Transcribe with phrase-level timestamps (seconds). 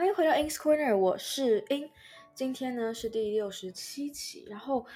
[0.00, 1.90] 欢迎回到 In's Corner，我是 In。
[2.32, 4.86] 今天呢是第六十七期，然后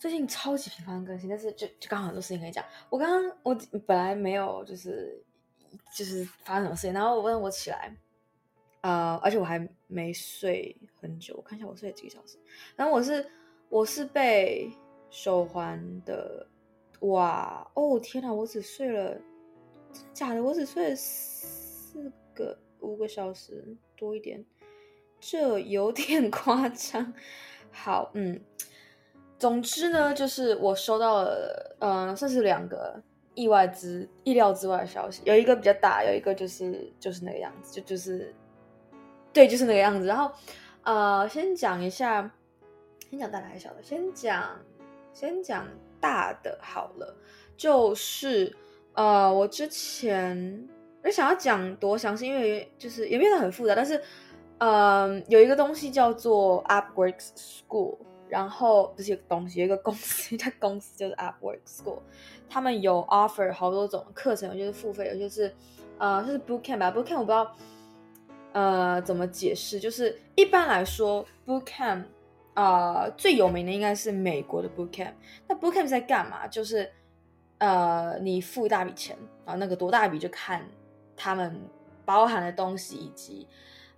[0.00, 2.64] 最近超级频繁更新，但是就就刚好很多事情可以讲。
[2.90, 5.22] 我刚刚我本来没有就是
[5.96, 7.96] 就是发生什么事情，然后我问我起来，
[8.80, 12.36] 呃，而且我还没睡很久，我看一下我睡了几个小时。
[12.74, 13.24] 然后我是
[13.68, 14.68] 我是被
[15.08, 16.44] 手环的，
[17.02, 19.14] 哇哦天哪，我只睡了，
[19.92, 20.42] 真的假的？
[20.42, 23.76] 我只睡了四个五个小时。
[23.96, 24.44] 多一点，
[25.20, 27.14] 这有点 夸张。
[27.70, 28.40] 好，嗯，
[29.38, 33.00] 总之呢，就是我收到了，嗯、呃，算是两个
[33.34, 38.34] 意外之意料之外的消息，有一个比较大，有一个就是就是那个样子，就就是，
[39.32, 40.04] 对，就是那个样子。
[40.08, 40.34] 然后，
[40.82, 42.28] 呃，先讲一下，
[43.08, 43.82] 先讲大的还是小的？
[43.84, 44.58] 先讲，
[45.12, 45.68] 先讲
[46.00, 47.16] 大的好了，
[47.56, 48.52] 就是，
[48.94, 50.68] 呃，我之前。
[51.04, 54.00] 我想要讲多详细，因为就是也没有很复杂，但是，
[54.58, 61.98] 嗯，有一个东西叫做 Upworks School，然后不是东西，有一个公司， 一家公司就是 Upwork School，
[62.48, 65.52] 他们有 offer 好多种课程，有些是付费，有些是，
[65.98, 67.56] 呃，就是 Bootcamp 吧，Bootcamp 我不知道，
[68.52, 72.04] 呃，怎么解释，就是一般来说 Bootcamp，
[72.54, 75.14] 啊、最有名的应该是美国的 Bootcamp，
[75.48, 76.46] 那 Bootcamp 在干嘛？
[76.46, 76.88] 就是，
[77.58, 80.64] 呃，你付一大笔钱，然后那个多大笔就看。
[81.22, 81.56] 他们
[82.04, 83.46] 包含的东西，以及、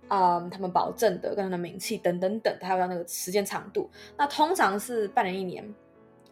[0.09, 5.63] 嗯，他们保证的跟他们的名气等等等，还有那个时间长度，那通常是半年、一年，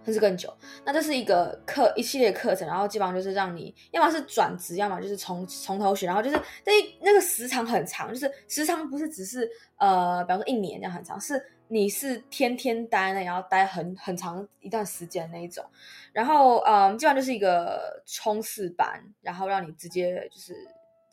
[0.06, 0.56] 甚至更久。
[0.86, 15.66] 那这是一个课一系列课程，然后基本上就是让你要么是转职，要么就是从从头学，然后就是那那个时长很长，就是时长不是只是呃，比方说一年这样很长，是你是天天待那，然后待很很长一段时间那一种。
[16.12, 20.56] 然后嗯，基本上就是一个冲刺班，然后让你直接就是。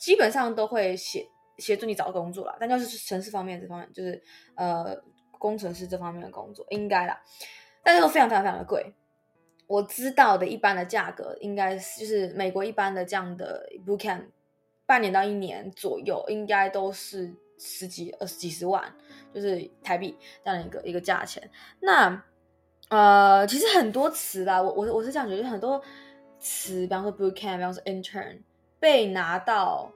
[0.01, 1.23] 基本上都会协
[1.59, 4.19] 协助你找工作啦，但就是城市方面这方面，就是
[4.55, 4.97] 呃
[5.37, 7.21] 工程师这方面的工作应该啦，
[7.83, 8.95] 但是都非常非常非常的贵。
[9.67, 14.25] 我知道的一般的价格应该是就是美国一般的这样的 bootcamp，
[14.87, 18.91] 半年到一年左右，应该都是十几二十几十万，
[19.31, 21.47] 就是台币这样的一个一个价钱。
[21.79, 22.23] 那
[22.89, 25.79] 呃其实很多词啦，我我我是这样觉得，很多
[26.39, 28.41] 词，比方说 bootcamp，比方说 intern。
[28.81, 29.91] 被拿到，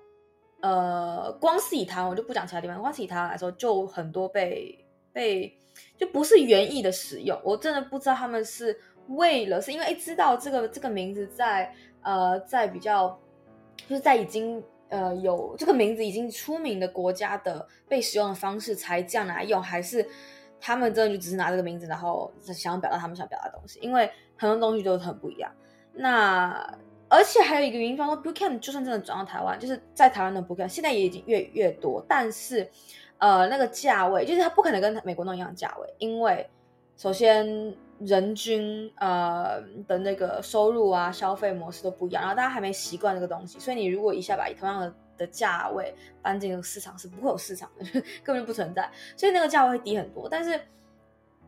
[0.61, 5.57] 呃，光是以他我就不讲其他地方，光是以他来说，就很多被被
[5.97, 11.73] 就不是原意的使用，我真的不知道他们是为了是因为知道这个这个名字在
[12.03, 13.19] 呃在比较
[13.87, 20.07] 就是在已经呃有这个名字已经出名的国家的被使用的方式才这样来用，还是
[20.61, 24.07] 他们真的就只是拿这个名字，然后想要表达他们想表达的东西，因为
[24.37, 25.51] 很多东西都很不一样，
[25.91, 26.77] 那。
[27.07, 32.67] 而且还有一个原因，方说 Bookcamp 就算真的转到台湾，就是在台湾的 Bookcamp 现在也已经越越多，但是，
[33.19, 36.49] 呃，那个价位就是它不可能跟美国那一样价位，因为
[36.97, 47.85] 首先人均呃的那个收入啊、消费模式都不一样，然后大家还没习惯这个东西，所以你如果一下把同样的的价位搬进市场，是不会有市场的，
[48.23, 50.59] 根本就不存在，所以那个价位会低很多，但是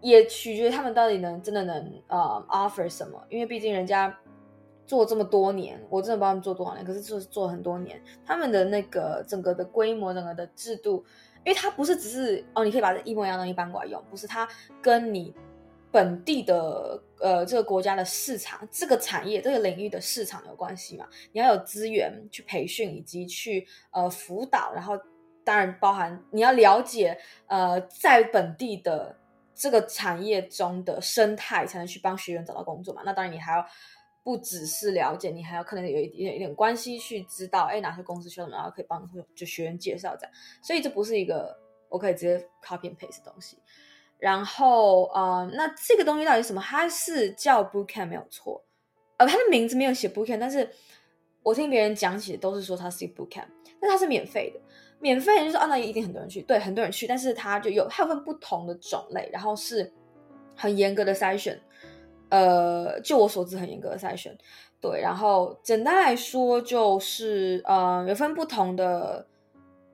[0.02, 4.16] 也取决于他们到底能真的能呃 offer 什么，因为毕竟人家。
[4.88, 11.06] 做这么多年，我真的不知道他们做多少年，可是做做很多年，他们的那个整个的规模、整个的制度，
[11.46, 14.48] 因为它不是只是哦，你可以把这一模一样的东西搬过来用，不是它
[14.82, 15.36] 跟你
[15.92, 21.06] 本地的呃这个国家的市场、这个产业、这个领域的市场有关系嘛？
[21.34, 24.98] 你要有资源去培训以及去呃辅导，然后
[25.44, 29.14] 当然包含你要了解呃在本地的
[29.54, 33.02] 这个产业中的生态，才能去帮学员找到工作嘛。
[33.04, 33.66] 那当然你还要。
[34.28, 40.36] 不只是了解，你还要可能有一点一点关系去知道，哎，哪些公司需要什么，然后可以帮就学员介绍这样。
[40.62, 41.58] 所以这不是一个
[41.88, 43.58] 我可以直接 copy and paste 的东西。
[44.18, 46.62] 然后，呃，那这个东西到底什么？
[46.62, 48.62] 它是叫 Bootcamp 没有错，
[49.16, 50.70] 呃，它的名字没有写 Bootcamp，但是
[51.42, 53.48] 我听别人讲起都是说它是 Bootcamp，
[53.80, 54.60] 但它是免费的。
[55.00, 59.90] 免费就是啊，那一定很多人去，对，很多人去，但是它就有它有分不同的种类，然后是
[60.54, 61.58] 很严格的筛选。
[62.30, 64.38] 呃，就我所知，很严格的筛选，
[64.82, 65.02] 对。
[65.02, 69.26] 然后简单来说，就是呃，有分不同的。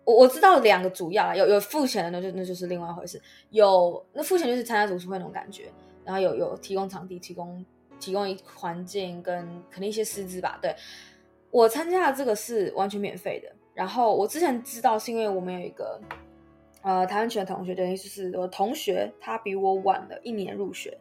[0.06, 3.22] 我我知道两个主要，有有付钱的，那就那就是另外一回事。
[3.52, 5.72] 有那付钱就是参加读书会那种感觉，
[6.04, 7.66] 然后有有提供场地，提供
[8.02, 10.60] 提供一环境跟可能一些师资吧。
[10.62, 10.76] 对，
[11.52, 13.50] 我参加的这个是完全免费的。
[13.74, 15.98] 然后我之前知道是因为我们有一个
[16.82, 20.98] 呃台湾群的同学，等于就是我同学，他比我晚了一年入学。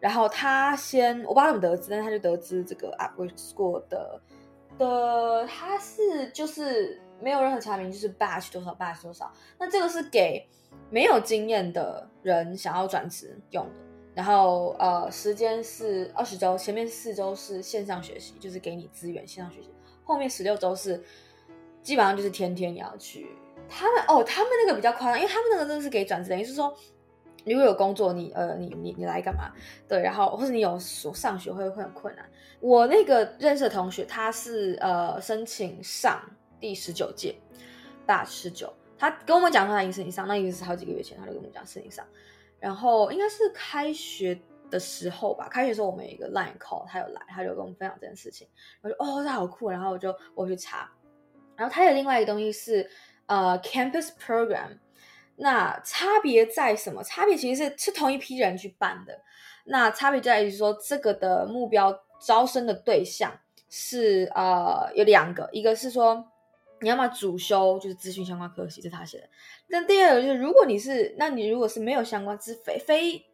[0.00, 4.18] 然后他先，我不知道怎么得知，但他就得知这个 AppWorks School 的
[4.78, 9.30] 的，他是就是没有任何查明，就是 batch 多少 batch 多少。
[9.58, 10.48] 那这个是给
[10.88, 13.72] 没有经验的人想要转职用的。
[14.14, 19.68] 然后呃，时间是二十周，前面四周是线上学习，就是给你资源线上学习，
[20.02, 20.98] 后面十六周是
[21.82, 23.28] 基本上就是天天你要去。
[23.68, 26.74] 他们哦，他们那个比较夸张，因为他们那个真的是给转职，等于是说。
[27.44, 29.50] 如果有工作，你呃，你你你来干嘛？
[29.88, 32.28] 对，然后或者你有所上学会会很困难。
[32.60, 36.20] 我那个认识的同学，他是呃申请上
[36.60, 37.34] 第十九届，
[38.04, 42.04] 大十九，他跟我们讲说他已经申请上，那已经是好几个月前，他就跟我们讲申请上。
[42.58, 44.38] 然后应该是开学
[44.70, 48.46] 的时候吧，开学的时候我们有一个 line call，他有来，他就跟我们分享这件事情。
[48.82, 50.90] 我就哦，这好酷，然后我就我去查，
[51.56, 52.90] 然后他有另外一个东西是
[53.26, 54.76] 呃 campus program。
[55.42, 57.02] 那差别在什么？
[57.02, 59.22] 差别其实是是同一批人去办的。
[59.64, 63.32] 那差别在于说，这个的目标招生的对象
[63.68, 66.30] 是呃有两个，一个是说
[66.80, 69.28] 你要么主修就是资讯相关科系，这是他写的。
[69.70, 73.24] 但第二个就是，如果你是，那你如果是没有相关资非非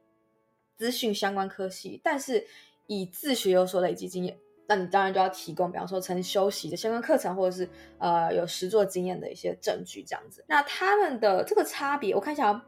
[0.77, 2.47] 资讯相关科系，但是
[2.87, 4.39] 以自学有所累积经验。
[4.69, 7.69] 那你当然就要提供，比方说曾修习的相关课程，或者是
[7.99, 10.45] 呃有实作经验的一些证据，这样子。
[10.49, 12.61] 那他们的这个差别，我看一下，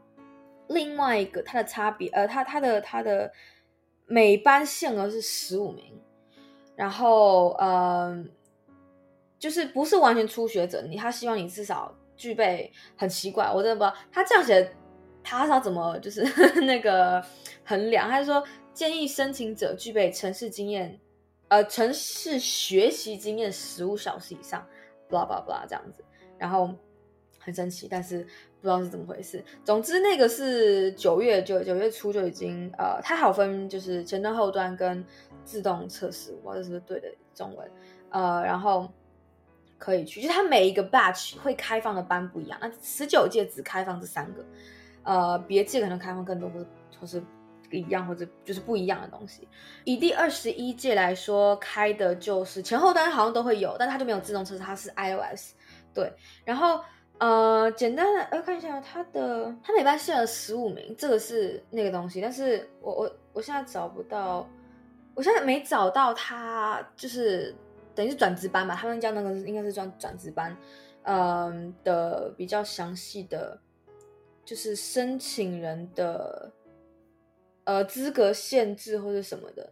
[0.68, 3.32] 另外一个它的差别，呃，它它的它的
[4.06, 6.00] 每班限额是十五名，
[6.76, 8.24] 然后呃，
[9.40, 14.72] 就是不是完全初学者，你他希望你至少具备，很奇怪，我真的不知道他这样写，
[15.24, 16.22] 他是要怎么就是
[16.62, 17.20] 那个
[17.64, 18.08] 衡量？
[18.08, 20.96] 他是说建议申请者具备城市经验。
[21.48, 24.66] 呃，城市学习经验十五小时以上
[25.08, 26.04] ，blah blah blah 这样子，
[26.36, 26.70] 然后
[27.38, 29.42] 很神奇，但是不知道是怎么回事。
[29.64, 35.02] 总之，那个是九月就九月初就已经，呃，它好分就是前端、后端跟
[35.44, 37.70] 自动测试，我这是不是对的中文，
[38.10, 38.86] 呃，然后
[39.78, 44.44] 可以去，就它每一个 batch 会开放的班不一样，那十九届只开放这三个，
[45.02, 46.66] 呃，别届可能开放更多，或者
[47.00, 47.22] 或是。
[47.76, 49.46] 一样或者就是不一样的东西。
[49.84, 55.54] 以第二十一届来说，开的就是前后端好像都会有，但它就没有自动测试，它是 iOS。
[55.92, 56.12] 对，
[56.44, 56.80] 然后
[57.18, 64.48] 呃，简单的要看一下它的，它每班限了十五名，这个是那个东西，但是我我我现在找不到，
[65.14, 67.54] 我现在没找到它，就是
[67.94, 70.56] 等于是转职班吧，他们家那个应该是转转职班，
[71.02, 73.58] 嗯、的比较详细的，
[74.44, 76.52] 就是申请人的。
[77.68, 79.70] 呃，资格限制或者什么的，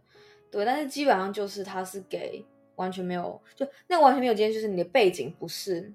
[0.51, 2.45] 对，但是基本上就是它是给
[2.75, 5.91] 完全没有，就那完全没有经验，就是你的背景不是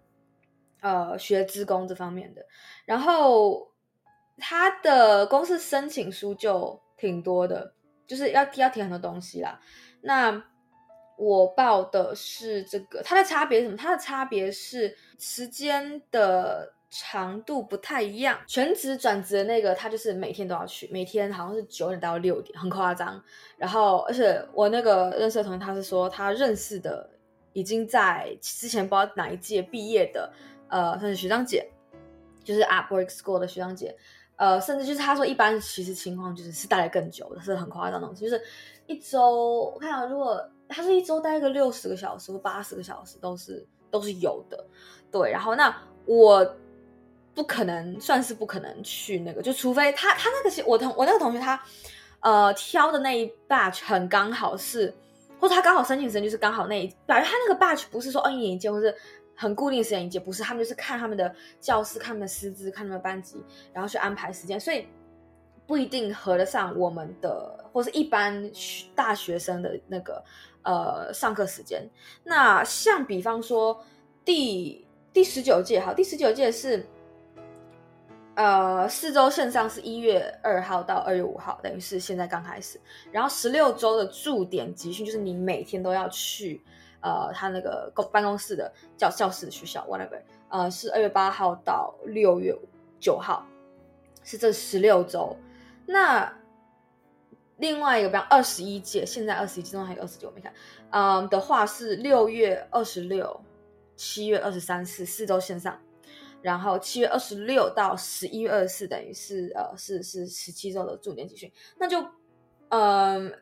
[0.80, 2.44] 呃学资工这方面的，
[2.84, 3.70] 然后
[4.36, 7.72] 他的公司申请书就挺多的，
[8.04, 9.60] 就是要要填很多东西啦。
[10.00, 10.44] 那
[11.16, 13.76] 我报的是这个，它的差别是什么？
[13.76, 16.74] 它的差别是时间的。
[16.94, 23.18] 长度不太一样，全职转职的那个他就是每天都要去，每天好像是九点到六点，很夸张。
[23.56, 27.08] 然后，而且我那个认识的同学，他是说他认识的
[27.54, 30.30] 已经在之前不知道哪一届毕业的，
[30.68, 31.66] 呃，算是学长姐，
[32.44, 33.96] 就是 Upwork School 的学长姐，
[34.36, 38.42] 呃，甚至就是他说一般其实情况就是是待了更久的，是很夸张的东西，就是
[38.86, 44.62] 一周我看啊，如果他是一周待个六十个小时或八十个小时都是都是有的，
[45.10, 45.30] 对。
[45.30, 45.74] 然后那
[46.04, 46.54] 我。
[47.34, 51.58] 不可能，算是不可能去那个，就除非他他那个我同我那个同学他，
[52.20, 54.94] 呃挑的那一 batch 很刚好是，
[55.40, 58.94] 或者他刚好申请时间就是刚好那一，反正他那个 batch 不是说一年一届，或是
[59.34, 63.42] 很固定时间一届，不是，他们就是看他们的教室、看他们的师资、看他们班级，
[63.72, 64.86] 然后去安排时间，所以
[65.66, 68.50] 不一定合得上我们的，或是一般
[68.94, 70.22] 大学生的那个
[70.64, 71.88] 呃上课时间。
[72.24, 73.82] 那像比方说
[74.22, 76.86] 第第十九届，好，第十九届是。
[78.34, 82.80] 呃，四周线上是一月二号到二月五号，等于是现在刚开始。
[83.10, 86.64] 然后十六周的驻点集训，就是你每天都要去，
[87.02, 90.18] 呃，他那个公办公室的教教室的学校，whatever。
[90.48, 92.56] 呃，是二月八号到六月
[92.98, 93.46] 九号，
[94.24, 95.36] 是这十六周。
[95.84, 96.32] 那
[97.58, 100.50] 另外一个，比方二十一届，现在二十一届中还有二十九，没看。
[100.88, 103.38] 嗯、呃，的话是六月二十六、
[103.94, 105.78] 七月二十三、四四周线上。
[106.42, 112.00] 然后七月二十六到十一月二十四，等于是呃是是十七周的驻点集训，那就
[112.70, 113.38] 嗯、呃、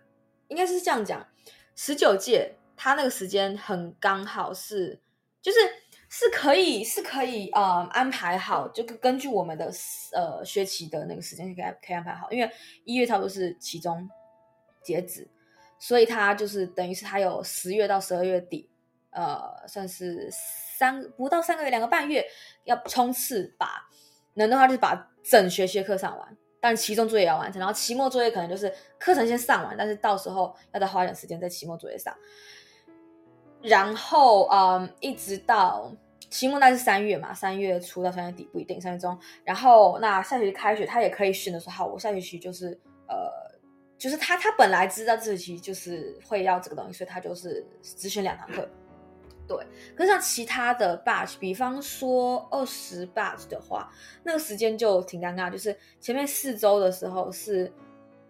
[0.49, 1.27] 应该是这样讲，
[1.75, 5.01] 十九届他那个时间很刚好是
[5.41, 5.59] 就是
[6.11, 9.73] 是可以是可以呃安排好，就根据我们的
[10.13, 12.51] 呃学期的那个时间可以可以安排好，因为
[12.85, 14.07] 一月差不多是期中
[14.85, 15.27] 截止，
[15.79, 18.69] 所以他就是等于是他有十月到十二月底，
[19.11, 20.31] 呃算是。
[20.81, 22.27] 三不到三个月，两个半月
[22.65, 23.87] 要冲刺把
[24.33, 32.17] 能的话就是把整学期的课上完，但期中作业也要完成，然后期末作业可能就是课程先上完，但是到时候要再花点时间在期末作业上，
[33.61, 35.93] 然后嗯，一直到。
[36.31, 39.19] 期末那是三月嘛，三月初到三月底不一定，三月中。
[39.43, 42.69] 然后那下学期开学，他也可以选的说，好，我下学期就是
[43.09, 43.29] 呃，
[43.99, 48.69] 就是他他本来知道这学期就是会要这个东西，所以他就是只选两堂课。
[49.51, 49.67] 对，
[49.97, 53.91] 可是像其他的 batch，比方说二十 batch 的话，
[54.23, 57.65] 那个时间就挺尴尬，就是前面四周的时候是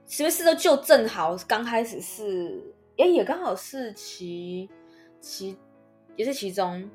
[0.07, 2.59] 前面四周就正好刚开始是，
[2.97, 4.67] 哎，也刚好是其
[5.21, 5.59] 其
[6.17, 6.91] 也是其中。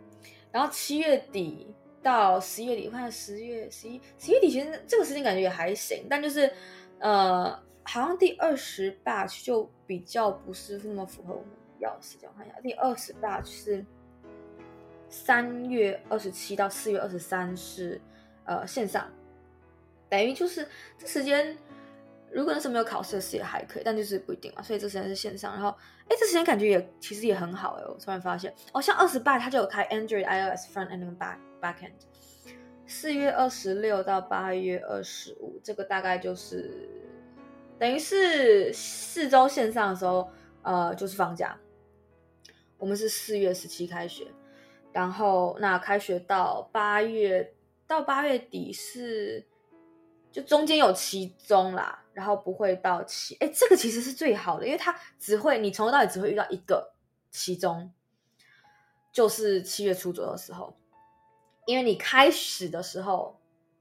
[0.51, 1.67] 然后七月底
[2.01, 6.51] 到十一月底，我看十月、十一、十一月底，其实这个时间感觉也还行，但就是，
[6.97, 7.51] 呃，
[7.83, 12.27] 好像第二十 batch 就比较不是那么符合我们要的时间。
[12.27, 13.85] 我看一下，第二十 batch 是
[15.15, 18.01] 三月二十七到四月二十三是
[18.43, 19.09] 呃线上，
[20.09, 20.67] 等于就是
[20.97, 21.57] 这时间。
[22.31, 25.53] 如果那时候没有考试是也还可以，但就是不一定嘛，所以这时间是线上。
[25.53, 25.69] 然后，
[26.09, 31.93] 哎，这时间感觉也其实也很好哎，我突然发现，哦，像二十八它就有开 Android、iOS front end back back end。
[32.85, 36.89] 四月二十六到八月二十五，这个大概就是
[37.79, 40.29] 等于是四周线上的时候，
[40.61, 41.57] 呃，就是放假。
[42.77, 44.27] 我们是四月十七开学，
[44.95, 47.53] 然后那开学到八月
[47.85, 49.45] 到八月底是。
[50.31, 56.93] 就中间有期中啦，然后不会到期，哎，这个其实是最好的，因为它只会你从头到尾只会遇到一个
[57.31, 57.89] 期中，
[59.13, 60.75] 就是七月初左右的时候，
[61.65, 63.39] 因为你开始的时候，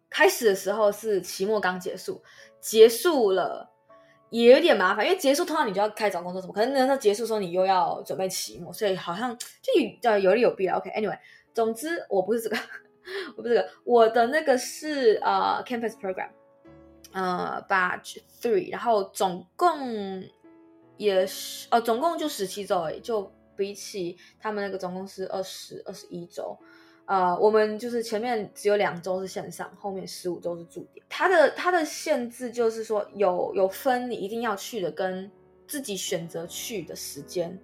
[0.09, 2.23] 开始的时候是期末刚结束，
[2.61, 3.74] 结束了
[4.31, 10.77] 也有点麻烦，因为结束通常你就要开始找工作什么，可能那时候结束的时候你又要准备期末，所以好像就有有利有弊啊。
[10.79, 11.19] OK，Anyway，
[11.53, 12.57] 总之我不是这个，
[13.37, 16.31] 我不是这个，我的那个是呃 Campus Program。
[17.13, 20.25] 呃，batch three，然后总共
[20.97, 26.59] 也是，呃，总共就十七周而已，就比起他们那个总共是二十二十一周，
[27.07, 31.05] 呃，我们就是前面只有两周是线上，后面十五周是驻点。
[31.09, 35.31] 它的它的限制就是说有有分你一定要去的跟
[35.67, 37.59] 自己选择去的时间，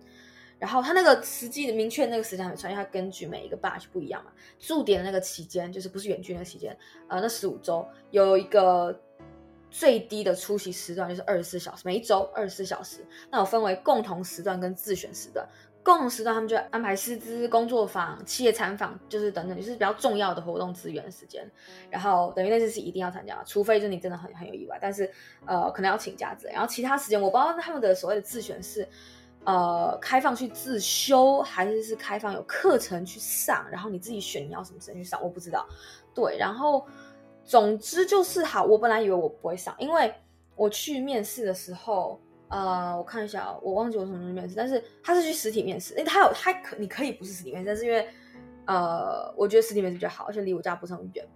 [0.59, 4.31] 然后它那个实际的明确那个时间很长，因为它根据每一个 batch 不一样嘛。
[4.59, 6.77] 驻点的那个期间就是不是远距那个期间，
[7.09, 8.99] 呃，那十五周有一个。
[9.73, 13.07] 最低的出席时段就是二十四小时，每一周二十四小时。
[13.31, 15.49] 那我分为共同时段跟自选时段。
[15.83, 21.49] 共同时段他们就安排师资、工作坊、企业参访，就是等等，就是比较重要的活动资源时间。
[21.89, 25.11] 然后等于那次是一定要参加，除非就你真的很很有意外，但是
[25.47, 26.53] 呃可能要请假之类。
[26.53, 28.87] 然后其他时间我不知道他们的所谓的自选是
[29.45, 35.67] 呃开放去自修，还是是开放有课程去上，然后你自己选你要什么时间去上，我不知道。
[36.15, 36.87] 对，然后。
[37.43, 40.15] 总之就是好，我本来以为我不会上，因为
[40.55, 42.21] 我去面试的时候，
[42.51, 48.09] 呃，我看一下，我忘记我什么时候面试，但是他是去实体面试，因为他有他可你可以不是实体面试，但是因为
[48.67, 51.27] 呃，我觉得实体面试比较好，而且离我家不是很远，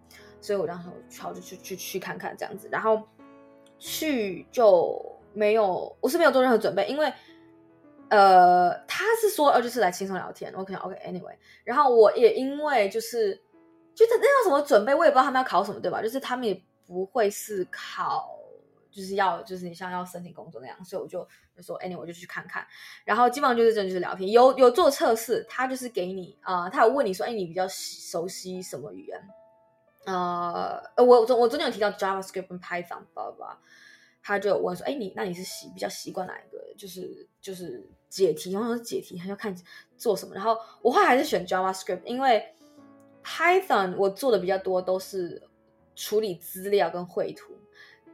[0.40, 0.88] 所以我当时
[1.24, 3.02] 我就去去去看看这样子，然后
[3.78, 5.00] 去就
[5.32, 7.12] 没有，我是没有做任何准备，因为
[8.10, 13.40] 呃，他是说呃就是来轻松聊天，OK OK，Anyway，然后我也因为就是。
[13.96, 16.02] 就他那要什么准备，我也不知道他们要考什么，对吧？
[16.02, 18.36] 就是他们也不会是考，
[18.94, 22.66] 就是要就是你像要申请工作那样，所以我就就说，anyway，我就去看看。
[23.04, 29.20] 然后基本上就是真的就是聊天，有有做测试，他就是给你啊、他有问你说，哎，你比较熟悉什么语言？
[30.06, 33.60] 呃，我我我昨天有提到 JavaScript 跟 Python，吧吧，
[34.22, 36.58] 他就有问说，哎，你那你是习比较习惯哪一个？
[36.78, 39.54] 就是就是解题，然后是解题，他就看
[39.96, 40.34] 做什么。
[40.34, 42.50] 然后我后来还是选 JavaScript，因为。
[43.26, 45.42] Python 我做的比较多，都是
[45.96, 47.54] 处理资料跟绘图，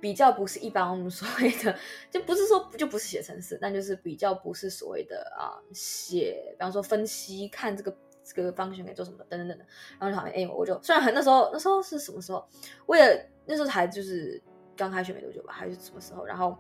[0.00, 1.76] 比较不是一般我们所谓的，
[2.11, 9.66] 就不是说就不是写程式，但就是比较不是所谓的啊写，比方说分析，看这个这个 function 可以做什么等等等等。
[9.99, 12.47] 然后就好像哎，我就虽然很那时候那时候是什么时候，
[12.87, 14.42] 为了那时候才就是
[14.76, 16.57] 刚开学没多久吧，还是什么时候，然后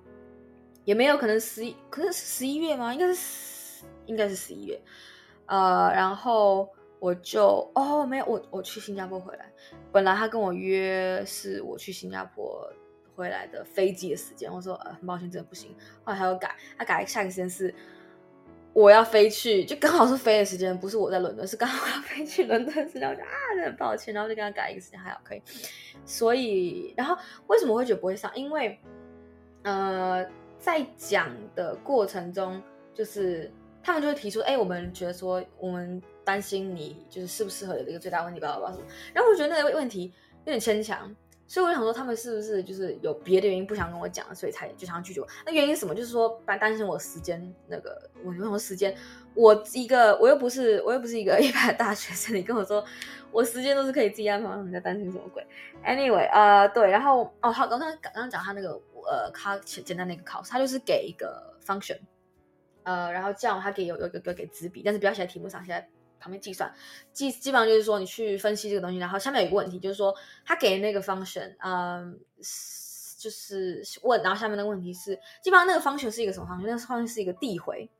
[0.84, 2.92] 也没有可能十一，可能是十一月吗？
[2.92, 4.80] 应该是应该是十一月，
[5.46, 6.68] 呃，然后。
[7.02, 9.50] 我就哦没有我我去新加坡回来，
[9.90, 12.70] 本来他跟我约是我去新加坡
[13.20, 17.74] 回来的飞机的时间，我说呃很抱歉真的不行，后来他又改，他改下一个时间是
[18.72, 25.42] 我要飞去，就刚好是飞的时间，不是我在伦敦，是刚好要飞去伦敦时间，我就啊真的很抱歉，然后就跟他改一个时间，还好可以，
[26.04, 28.30] 所以然后为什么会觉得不会上？
[28.34, 28.78] 因为
[29.62, 30.26] 呃
[30.58, 32.62] 在讲的过程中，
[32.94, 36.02] 就是他们就会提出，哎，我们觉得说我们。
[36.22, 38.78] 担心你就是适不适合的一个最大问题，吧吧吧。
[39.12, 40.12] 然后我觉得那个问题
[40.44, 41.12] 有点牵强。
[41.50, 45.26] 所以我就想说，他们是不是就是有别的原因不想跟我讲，所以才就想拒绝我？
[45.44, 45.92] 那原因什么？
[45.92, 48.96] 就是说担心我时间那个，我有什么时间？
[49.34, 52.84] 我一个我又不是我又不是一个 一般的大学生，你跟我说
[53.32, 55.44] 我时间都是可以自己安排，你在担心什么鬼
[55.84, 58.80] ？Anyway，呃，对，然后哦，好，刚刚刚刚讲他那个
[59.10, 61.98] 呃，他简简单那个考试，他就是给一个 function，
[62.84, 65.88] 呃，然后这样他给有有一个给纸笔，但是不要写在题目上，写在。
[66.20, 66.72] 旁边计算，
[67.12, 72.20] 基基本上就是说你去分析这个东西，然后下面有一个问题，就是说他给那个 function，嗯，
[73.18, 76.66] 就是问，然后下面的问题是，基本上那个 function 是一个什么 function？
[76.66, 77.90] 那个 function 是一个递回，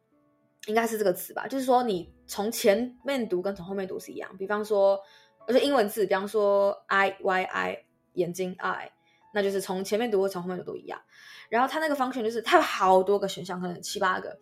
[0.66, 1.48] 应该是这个词吧？
[1.48, 5.00] 就是说你从前面读跟从后面读是一样，比方说，
[5.48, 8.92] 而且英文字，比方说 i y i 眼睛 i，
[9.32, 11.00] 那就是从前面读和从后面读都一样。
[11.48, 14.38] 然后它那个 function 就是它有好多个选项，可能七八个。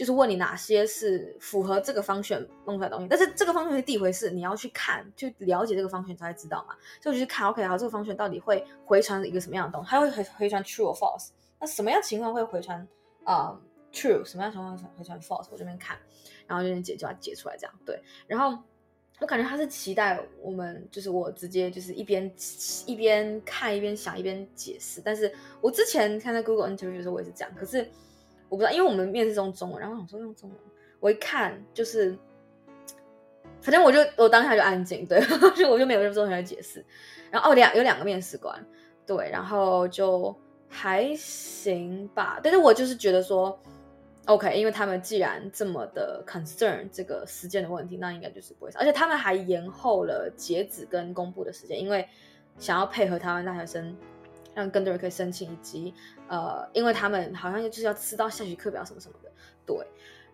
[0.00, 6.74] 就是问你哪些是符合这个方选弄出来的东西，但是这个方选是第一回事，你要去看，去了解这个方选才会知道嘛。
[7.02, 9.90] 所以我就去看，OK，好，这个方选到底会回传一个什么样的东西？
[9.90, 11.28] 它会回回传 true or false？
[11.60, 12.88] 那什么样情况会回传
[13.24, 13.60] 啊、
[13.92, 14.24] true？
[14.24, 15.48] 什么样情况会回传 false？
[15.50, 15.98] 我这边看，
[16.46, 17.74] 然后就解就把它解出来这样。
[17.84, 18.58] 对，然后
[19.20, 22.32] 我感觉他是期待我们，就是我直接就是一边
[22.86, 25.02] 一边看一边想一边解释。
[25.04, 25.30] 但是
[25.60, 27.86] 我之前看在 Google Interview 的时候我也是这样，可是。
[28.50, 30.58] 我不知道，因为我们面试用中文，然后我想说用中文，
[30.98, 32.14] 我一看就是，
[33.62, 35.20] 反正我就我当下就安静，对，
[35.56, 36.84] 就我就没有用中文来解释。
[37.30, 38.66] 然后哦，两有两个面试官，
[39.06, 40.36] 对，然后就
[40.68, 42.40] 还行吧。
[42.42, 43.56] 但是我就是觉得说
[44.26, 48.70] ，OK，因为他们既然这么的 concern 这个时间的问题，那应该就是不会。
[48.74, 52.08] 而且他们还延后了截止跟公布的时间，因为
[52.58, 53.96] 想要配合台湾大学生。
[54.54, 55.94] 让更多人可以申请，以及
[56.28, 59.30] 呃，因为他们好像就是要吃到下学课表什么什么的，
[59.64, 59.76] 对。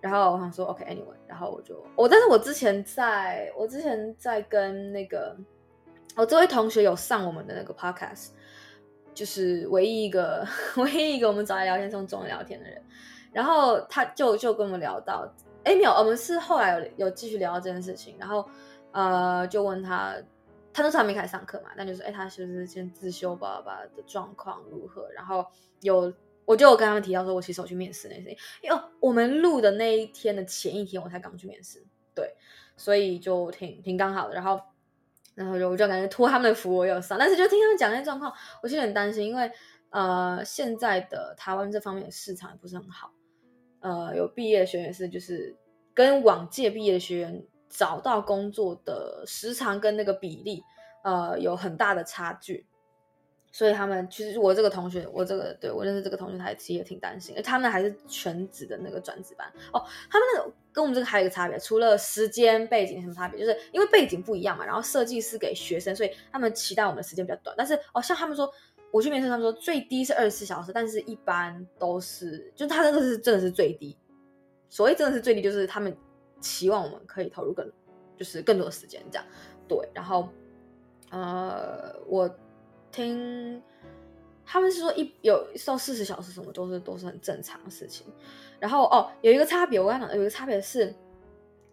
[0.00, 5.34] 然后我想说，OK，Anyway，、okay, 然后我就我，但是我之前在我之前在跟那个
[6.14, 8.28] 我这位同学有上我们的那个 Podcast，
[9.14, 10.46] 就是唯一一个
[10.76, 12.80] 唯一一个我们找来聊天中中文聊天的人，
[13.32, 15.26] 然后他就就跟我们聊到，
[15.64, 18.46] 哎，没有，我们是后来有有继续聊到这件事情，然后
[18.92, 20.14] 呃，就问他。
[20.76, 25.10] 他那时候还没开始上课嘛，但就是哎，他是不是先自修吧吧的状况如何？
[25.10, 25.42] 然后
[25.80, 26.12] 有，
[26.44, 31.82] 我就有跟他们提到说，我其实我去面试那些，因为我们录的那一天的前一天，我才刚去面试，
[32.14, 32.36] 对，
[32.76, 34.34] 所以就挺挺刚好的。
[34.34, 34.60] 然后，
[35.34, 38.30] 然后就我就感觉托他们的福，我有上，但是就听他们讲那些状况，
[38.62, 39.50] 我其实很担心，因为
[39.88, 43.10] 呃，现在的台湾这方面的市场也不是很好，
[43.80, 45.56] 呃，有毕业的学员是就是
[45.94, 47.42] 跟往届毕业的学员。
[47.76, 50.62] 找到工作的时长跟那个比例，
[51.04, 52.66] 呃，有很大的差距，
[53.52, 59.84] 所以他们其实我这个同学，我这个对我认识这个同学，他其实也挺担心，因为他们还是全职的那个专职班哦。
[60.10, 64.64] 他们那个跟我们这个还有一个差别，除了时间背景什么差别，就是因为背景不一样嘛。
[64.64, 67.54] 然后设计师给学生，所以他们期待我们的时间比较短。
[67.58, 68.50] 但是哦，像他们说，
[68.90, 73.96] 我去面试，他们说最低是二十四小时，但是一般都是，就他这个是真的是最低。
[74.68, 75.94] 所谓真的是最低，就是他们。
[76.46, 77.68] 期望我们可以投入更，
[78.16, 79.26] 就是更多的时间，这样
[79.66, 79.76] 对。
[79.92, 80.28] 然后，
[81.10, 82.30] 呃，我
[82.92, 83.60] 听
[84.44, 88.06] 他们是说一有到四十小时什么都是都是很正常的事情。
[88.60, 90.94] 然后哦，有一个差别，我刚讲有一个差别是，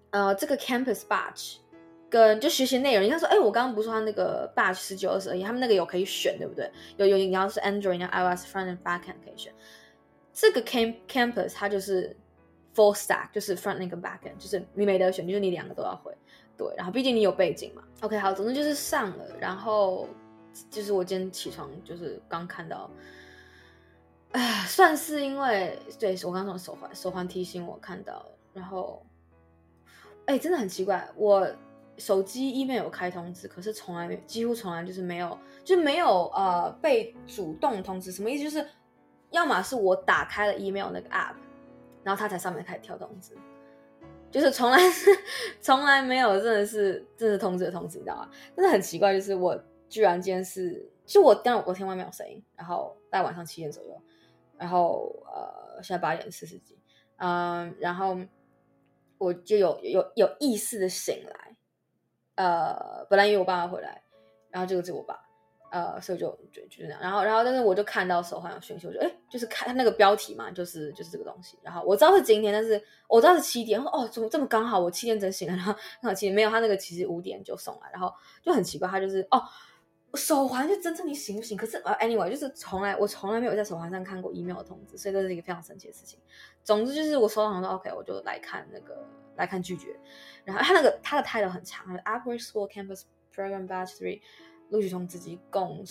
[0.10, 1.58] 呃，这个 campus batch
[2.10, 6.72] 跟就学习内容，你看说，哎，我刚刚不是说他那个 batch 十九二十而已，他们那个有可以选，对不对？
[6.98, 9.54] 有有，你要是 Android，然后 iOS front and backend 可以选。
[10.34, 12.18] 这个 camp campus 它就是。
[12.76, 16.12] Full stack 就是 front end 跟 back end，就是你没得选，就是你两个都要会。
[16.58, 17.84] 对，然后毕竟你有背景嘛。
[18.02, 20.08] OK，好，总之就是上了，然后
[20.72, 22.90] 就是我今天起床就是刚看到，
[24.32, 29.06] 啊，算是因为对我刚从手环，手环提醒我看到，然后，
[30.26, 31.48] 哎，真的很奇怪，我
[31.98, 38.44] 手机 email 有开通知，可是从来没，几乎从来就是没有，就没有呃被主动通知，什么意思？
[38.44, 38.68] 就是
[39.30, 41.36] 要么是我打开了 email 那个 app。
[42.04, 43.36] 然后他才上面开始跳通知，
[44.30, 45.10] 就是从来是
[45.62, 48.30] 从来没有，真的是真的通知的通知，你知道吗？
[48.56, 54.02] 但是很奇怪，就是我居然今天是，就我当然我听外面有声音，然后大概晚上七点左右，
[54.58, 56.78] 然后呃现在八点四十几，
[57.18, 58.18] 嗯，然后
[59.18, 61.56] 我就有有有意识的醒来，
[62.36, 64.04] 呃，本来以为我爸妈回来，
[64.50, 65.20] 然后这个是我爸。
[65.74, 71.58] 呃，所以就就就是这样，然后然后但是我就看到手环有讯息，我就哎，就是看他那个标题嘛，就是就是这个东西。
[71.64, 73.82] 然后我知道是今天，但是我知道是七点。
[73.82, 74.80] 哦，怎么这么刚好？
[74.80, 79.42] 我七点整醒了，然后刚好七点没有，他那个其实五点就送来，然后就很奇怪，他就是哦，
[80.14, 81.58] 手环就真正你醒不醒。
[81.58, 86.20] 可是呃，anyway，就是从来我从来没有在手环上看过 email 的通知，所以这是一个非常神奇的事情。
[86.64, 89.04] 总之就是我收到很多 OK，我就来看那个
[89.38, 90.00] 来看拒绝。
[90.46, 94.22] 然后他那个他的 title 很强，Upper School Campus Program Batch Three
[94.74, 95.82] 录取通知及共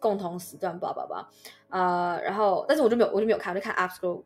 [0.00, 1.28] 共同时段，叭叭叭，
[1.68, 4.22] 呃，然后但是我就没有我就没有看，我就看 Up School。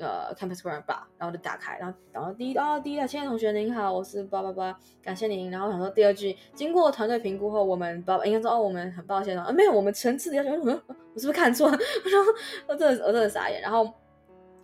[0.00, 5.50] 呃，Campus Program 吧，然后就打开，然后然后第一啊，第一啊，亲爱的同学您好，我是八八八，感谢您。
[5.50, 10.70] 然后想说第二句，经过团队评估后，我们八应该说哦，我们很抱歉啊，没有，我们层次的要求，我
[11.18, 11.76] 是不是看错了？
[12.04, 12.20] 我说
[12.68, 13.60] 我真的我真的傻眼。
[13.60, 13.92] 然后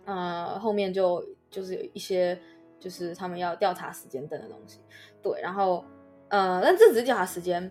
[0.05, 2.39] 呃，后面就就是有一些
[2.79, 4.79] 就是他们要调查时间等的东西，
[5.21, 5.83] 对，然后
[6.29, 7.69] 呃，但这只是调查时间。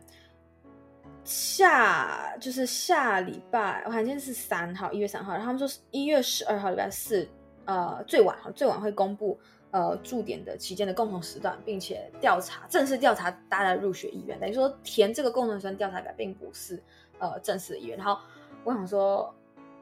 [1.24, 7.28] 下就是下礼拜，我看今天是三号，一月三号，然后他们说是一月十二号礼拜四。
[7.66, 14.38] 呃，最晚，最晚会公布呃驻点的期间的共同时段，并且调查正式调查大家的入学意愿。
[14.38, 16.78] 等于说填这个共同时段调查表并不是
[17.18, 17.96] 呃正式的意愿。
[17.96, 18.20] 然后
[18.64, 19.34] 我想说，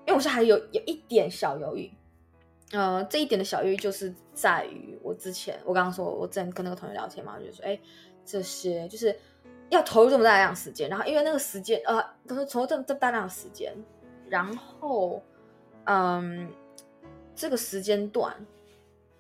[0.07, 1.91] 因为我是还有有一点小犹豫，
[2.71, 7.77] 呃，这一点的小犹豫就是在于我之前我刚刚说我之前跟那个同学聊天嘛，我就说哎，
[8.25, 9.13] 这些就是
[9.73, 13.75] 要投入这么大量时间，然后因为那个时间呃都是投入这么这么大量的时间，
[14.29, 15.23] 然后
[15.85, 16.49] 嗯。
[17.35, 18.37] 这个时间段，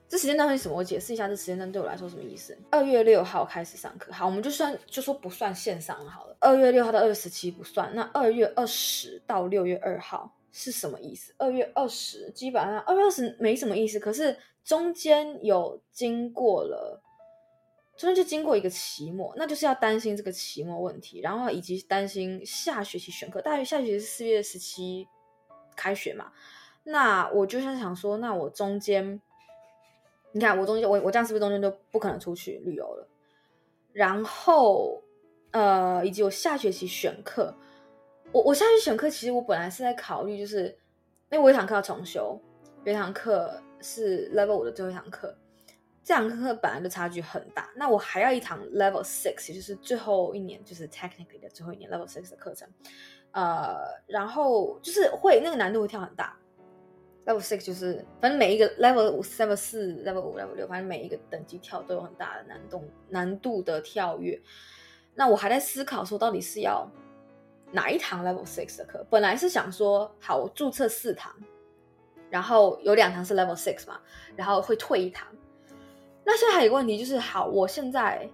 [0.07, 0.77] 这时间段是什么？
[0.77, 2.57] 我解释一下，这时间段对我来说什么意思？
[2.71, 6.37] 二月六号开始上课，好，我们就算就说不算线上好了。
[6.39, 11.35] 二月六号到二月十七不算，那二月二十到六月二号是什么意思？
[11.39, 17.02] 二月二十基本上二月二十没什么意思，可是中间有经过了，
[18.03, 25.07] 中间就经过一个期末，那就是要担心这个期末问题，然后以及担心下学期选课，大约下学期是四月十七
[25.77, 26.33] 开学嘛。
[26.83, 29.23] 那我就想想说，那我中间，
[30.33, 33.09] 你看我中间，我我这样是不是中间就不可能出去旅游了？
[33.93, 35.01] 然后，
[35.53, 37.55] 呃，以及我下学期选课，
[38.33, 40.77] 我我下学期选课，其实我本来是在考虑，就是
[41.31, 42.37] 因为我有一堂课要重修，
[42.83, 45.33] 有一堂课是 Level 五的最后一堂课，
[46.05, 52.69] 这两个课本来就差距很大，那我还要一堂 Level Six，也就是最后一年，就是 Technically 的最后一年 Level Six 的课程，
[53.31, 56.37] 呃，然后就是会那个难度会跳很大。
[57.25, 64.37] Level six 就是，反正每一个 level 五、level 四、level 五、level 六，反正每一个等级跳都有很大的难度，难度的跳跃。
[65.15, 66.85] 那我还在思考说，到底是要
[67.71, 69.07] 哪一堂 level six 的课？
[69.09, 71.33] 本来是想说，好，我注册四堂，
[72.29, 74.01] 然后有两堂是 level six 嘛，
[74.35, 75.29] 然后会退一堂。
[76.25, 78.29] 那现在还有一个问题就是，好，我现在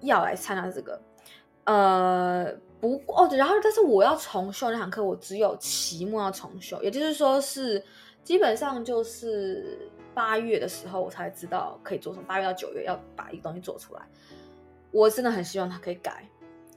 [0.00, 1.00] 要来参加这个，
[1.64, 7.82] 呃，不过哦，然后但是我要重修那堂课，我只有期末要重修，也就是说是。
[8.22, 12.26] 基本上就是八月的时候，我才知道可以做什么。
[12.28, 14.02] 八月到九月要把一个东西做出来，
[14.92, 16.28] 我真的很希望他可以改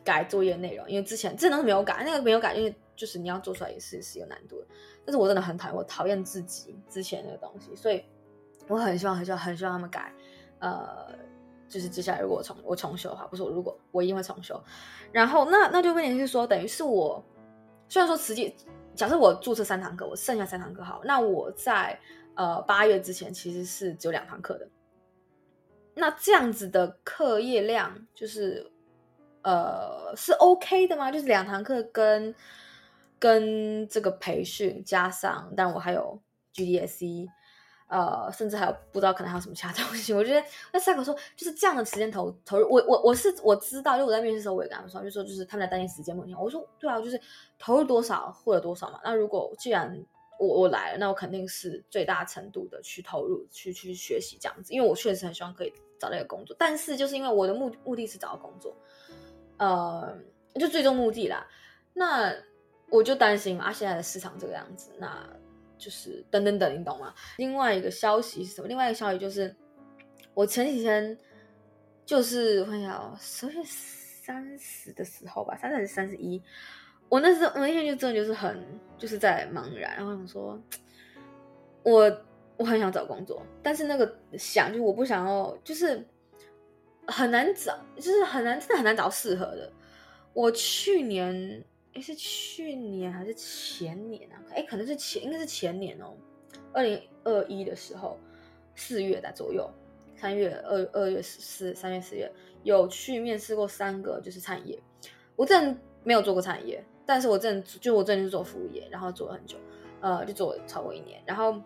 [0.06, 4.68] 改作业内容，因为之前真的是没有改，那个没有改，因为就是你要做出来也是是有难度的。
[5.06, 8.02] 但是我真的很讨厌，我讨厌自己之前那个东西，所以
[8.70, 10.14] 我很希望很希望很希望他们改。
[10.64, 11.14] 呃，
[11.68, 14.60] 就是接下来如果我重我重修的话，不是我如果我一定会重修。
[15.12, 17.24] 然后那那就问题是说，等于是我
[17.90, 18.56] 虽然说实际。
[18.96, 22.00] 假设我注册三堂课，我剩下三堂课好，那我在
[22.36, 24.68] 呃八月之前其实是只有两堂课的。
[25.96, 28.72] 那这样子的课业量就是
[29.42, 31.12] 呃是 OK 的吗？
[31.12, 32.36] 就是两堂课跟
[33.18, 36.22] 跟这个培训加上，但我还有
[36.54, 37.28] GDSE。
[37.94, 40.12] 呃，甚至还有不知道可能还有什么其他东西。
[40.14, 46.34] 我觉得那赛口说就是这样的时间投投入，我我我是我知道，就我在面试的时候我也跟他们说，就说就是他们在担心时间问题。
[46.34, 47.22] 我说对啊，就是
[47.60, 49.00] 投入多少获得多少嘛。
[49.04, 49.96] 那如果既然
[50.40, 56.56] 我我来了，那我肯定是最大程度的去投入去去学习这样子，因为我确实很希望可以找到一个工作。
[56.58, 58.76] 但是就是因为我的目目的是找到工作，
[59.58, 60.18] 呃，
[60.60, 61.46] 就最终目的啦。
[61.94, 62.34] 那
[62.90, 65.24] 我就担心嘛，啊，现在的市场这个样子，那。
[65.84, 67.14] 就是等等等，你懂吗？
[67.36, 68.68] 另外一个消息是什么？
[68.70, 69.54] 另外一个消息就是，
[70.34, 71.18] 我前几天
[72.06, 76.42] 就是我想，十月三十的时候吧，三十还是三十一？
[77.10, 78.66] 我那时候我那天就真的就是很
[78.98, 80.58] 就是在茫然，然后想说，
[81.84, 82.22] 我
[82.56, 86.02] 我很想找工作，但是那个想就我不想要，就是
[87.08, 89.70] 很难找，就是很难，真的很难找适合的。
[90.32, 91.64] 我去年。
[91.94, 94.42] 诶，是去年还是前年啊？
[94.56, 96.16] 诶，可能是前，应该是前年哦。
[96.72, 98.20] 二零二一的时候，
[98.76, 99.70] 四月的左右，
[100.16, 102.32] 三月、二二月四、三月、四月，
[102.64, 104.84] 有去面试过三个，就是餐饮业。
[105.36, 109.58] 我真没有做过餐饮业，但是我真就我真的是做服务业，然后做了很久，
[110.02, 111.22] 呃，就做了超过一年。
[111.28, 111.62] 然后，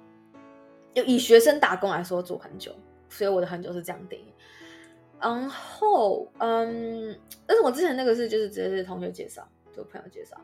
[0.94, 2.76] 就以学生打工来说，做很久，
[3.08, 4.34] 所以我的很久是这样定义。
[5.22, 9.48] 然后，嗯，但是我之前那个是就是直接是同学介绍。
[9.78, 10.36] 有朋友介绍，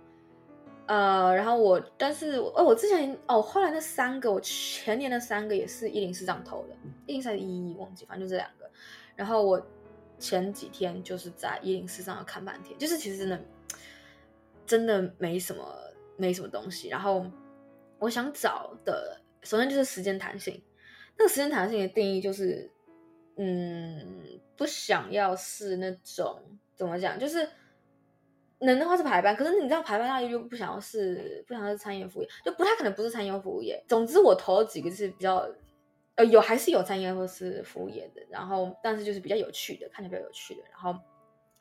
[0.86, 8.69] 呃，然后我，但是哦，我之前哦，后来那三个，我前年的三个也是一零四上投的，一零四还是一一忘记，反正就这两个。
[9.15, 9.65] 然后我
[10.19, 13.41] 前几天就是在一零四上看半天，就是其实真的
[14.65, 15.63] 真的没什么
[16.17, 16.89] 没什么东西。
[16.89, 17.26] 然后
[18.00, 20.62] 我想找的，首先就是时间弹性。
[21.17, 22.69] 那个时间弹性的定义就是，
[23.38, 26.41] 嗯，不想要是那种
[26.76, 27.48] 怎么讲，就是。
[28.63, 33.84] 能的话是排班，可是你知道排班大家又不想要是不想要是餐饮服务业，就不太可能不是餐饮服务业。
[33.88, 35.47] 总之我投了几个是比较，
[36.15, 40.95] 呃，有还是有餐饮或是服务业的，然后但是就是比较有趣的，看起来比较有趣的，然后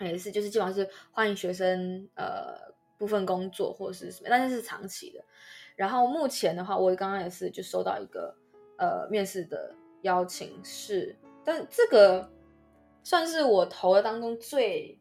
[0.00, 2.54] 也是就是基本上是欢迎学生呃
[2.98, 5.24] 部分工作或是什么，但是是长期的。
[5.76, 8.34] 然后目前的话，我刚刚也是就收到一个
[8.78, 12.30] 呃面试的邀请是，但这个
[13.02, 14.98] 算是我投的当中最。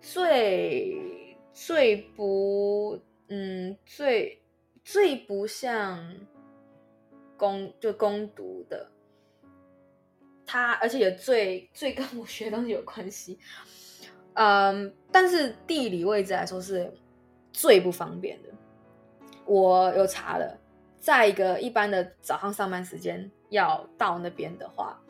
[0.00, 4.42] 最最不嗯最
[4.84, 6.14] 最不像
[7.36, 8.90] 攻就攻读的，
[10.46, 13.38] 他而且也最最跟我学的东西有关系，
[14.34, 16.92] 嗯，但是地理位置来说是
[17.52, 18.48] 最不方便的。
[19.44, 20.58] 我有查了，
[20.98, 25.00] 在一个一般的早上上班时间要到那边的话。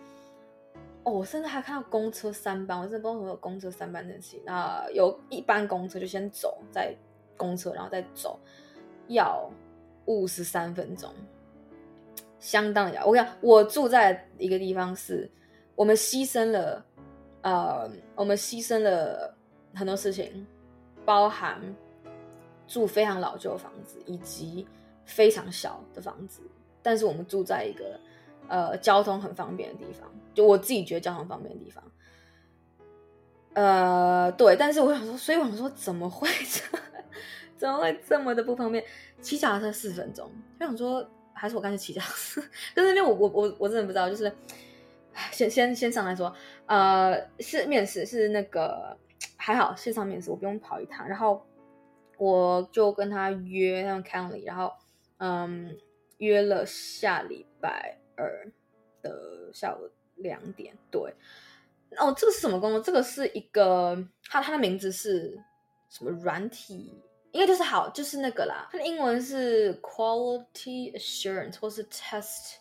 [1.09, 4.41] 我甚至还看到公车三班，我真的不知道什么有公车三班这件事情。
[4.45, 6.95] 那有一班公车就先走，再
[7.37, 8.39] 公车，然后再走，
[9.09, 9.51] 要
[10.07, 11.13] 五十三分钟，
[12.39, 13.05] 相当遥。
[13.07, 15.31] 我跟你讲，我住在一个地方是，
[15.75, 16.85] 我们牺牲了，
[17.43, 19.35] 呃，我们牺牲了
[19.75, 20.47] 很多事情，
[21.05, 21.61] 包含
[22.67, 24.67] 住非常老旧的房子，以及
[25.05, 26.43] 非常小的房子，
[26.83, 27.99] 但是我们住在一个。
[28.49, 31.85] 呃，交通很方便的地方，就我自己觉得交通方便的地方。
[33.55, 36.79] 呃，对，但是我想说，所以我想说，怎么会这，
[37.57, 38.85] 怎么会这么的不方便？
[39.21, 40.31] 骑脚踏车四分钟，
[40.61, 42.43] 我想说，还是我干脆骑脚踏车。
[42.75, 44.33] 但是因为我我我我真的不知道，就是
[45.33, 46.33] 先先先上来说，
[46.67, 48.97] 呃，是面试是那个
[49.37, 51.45] 还好线上面试，我不用跑一趟，然后
[52.17, 54.73] 我就跟他约他们 Cally，然后
[55.17, 55.77] 嗯
[56.19, 57.99] 约了下礼拜。
[58.19, 58.51] 二
[59.01, 61.15] 的下午两点，对，
[61.97, 62.81] 哦，这个是什么工作？
[62.81, 63.97] 这个是一个，
[64.29, 65.43] 它它的名字是
[65.89, 66.93] 什么软体？
[67.33, 68.69] 应该就是好，就是那个啦。
[68.73, 72.57] 它的英文是 Quality Assurance 或是 Test，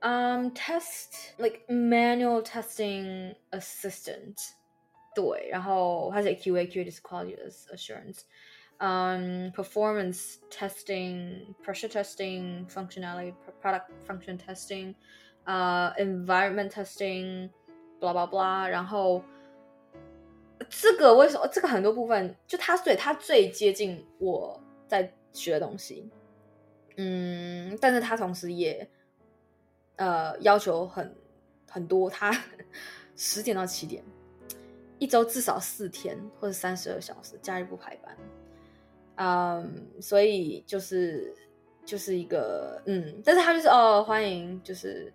[0.00, 4.36] 嗯、um,，Test like Manual Testing Assistant，
[5.14, 7.36] 对，然后它是 QA QA 就是 Quality
[7.74, 8.20] Assurance。
[8.80, 14.94] Um, performance testing, pressure testing, functionality, product function testing、
[15.44, 17.50] environment testing,
[17.98, 18.68] blah blah blah。
[18.68, 19.24] 然后
[20.70, 26.08] 这个为什么这个很多部分就它对它最接近我在学的东西，
[26.98, 28.88] 嗯，但是它同时也
[29.96, 31.12] 呃要求很
[31.68, 32.32] 很多，它
[33.16, 34.04] 十点到七点，
[35.00, 38.16] 一周至少四天或者三十二小时，假日不排班。
[39.20, 41.34] 嗯所以就是
[41.84, 45.12] 就是一个嗯，但是他就是哦，欢迎就是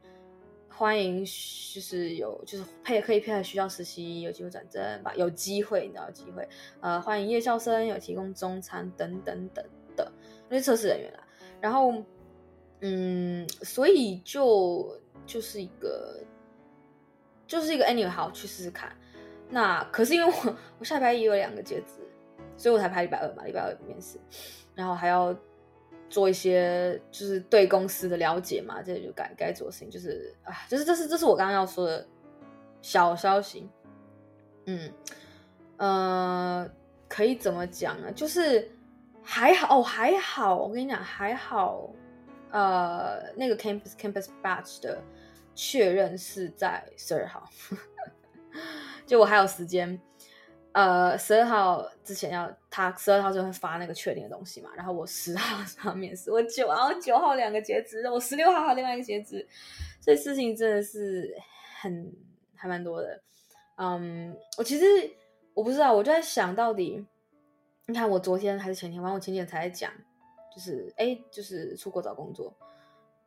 [0.68, 6.46] 欢迎就是有就是配可以配合学校实习，有机会转正吧，有机会你知道机会，
[6.82, 9.64] 呃，欢迎夜校生，有提供中餐等等等
[9.96, 10.12] 的
[10.50, 11.26] 那些测试人员啦。
[11.62, 11.94] 然后
[12.82, 16.20] 嗯，所以就就是一个
[17.48, 18.94] 就是一个 anyway 好去试试看。
[19.50, 22.03] 那可是因为我我下礼拜也有两个截止。
[22.64, 24.18] 所以我才排礼拜二嘛，礼拜二面试，
[24.74, 25.36] 然后还要
[26.10, 32.08] 做一些就是对公司的了解嘛，这就该该做的事情，就是啊，就是这是这是我刚刚要说的
[32.82, 33.70] 小消息，
[34.66, 34.90] 嗯，
[35.76, 36.70] 呃，
[37.10, 38.10] 可以怎么讲呢？
[38.14, 38.72] 就是
[39.22, 41.90] 还好哦，还好，我跟你讲还好，
[42.50, 45.04] 呃，那个 campus campus batch 的
[45.54, 47.46] 确认是在十二号，
[49.06, 50.00] 就我还有时间。
[50.74, 59.48] 呃，十二号之前要他十二号就会发那个确定的东西嘛，然后我十号上面试，我九号九号两个截止，我十六号还有另外一个截止，
[60.02, 61.32] 所以事情真的是
[61.80, 62.12] 很
[62.56, 63.22] 还蛮多的。
[63.76, 64.86] 嗯，我其实
[65.54, 67.06] 我不知道，我就在想到底，
[67.86, 69.92] 你看我昨天还是前天，反正我前天才讲，
[70.56, 72.52] 就是哎，就是出国找工作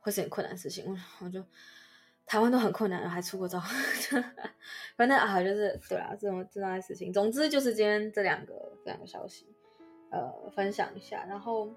[0.00, 1.40] 会是很困难的事情，我我就。
[2.26, 3.60] 台湾都很困难，还出过招，
[4.96, 7.12] 反正啊，就是对啊，这种这种事情。
[7.12, 8.52] 总之就是今天这两个
[8.84, 9.46] 这两个消息，
[10.10, 11.24] 呃，分享一下。
[11.28, 11.68] 然后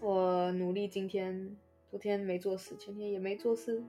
[0.00, 1.54] 我努力，今天
[1.90, 3.84] 昨天没做事，前天也没做事，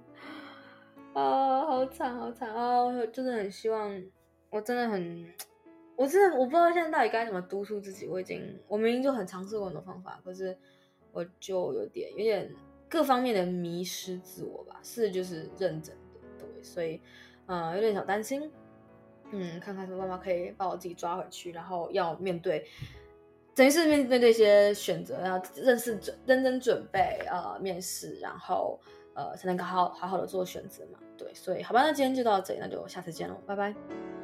[1.14, 2.84] 啊，好惨好惨啊！
[2.84, 4.04] 我真的很希望，
[4.50, 5.34] 我真的很
[5.96, 8.06] 我真的我不知道现在到底该怎么督促自己。
[8.08, 10.58] 我已经我明明就很尝试过很多方法，可是
[11.14, 12.54] 我就有点有点
[12.90, 14.80] 各方面的迷失自我吧。
[14.84, 17.02] 是就是认真的，对，所以
[17.46, 18.52] 呃有点小担心。
[19.32, 22.66] 嗯，看看什么办法可以把我自己抓回去，然后要面对，
[23.54, 28.80] 等于是面对这些选择，要认识准认真准备呃面试，然后
[29.16, 31.00] 呃才能够好好好的做选择嘛。
[31.18, 34.17] 对，所以好吧，那今天就到这里，那就下次见喽，拜拜。